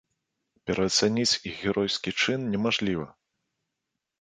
[0.69, 3.07] Пераацаніць іх геройскі чын немажліва.